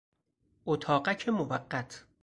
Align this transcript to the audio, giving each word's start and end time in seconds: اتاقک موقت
اتاقک 0.65 1.29
موقت 1.29 2.05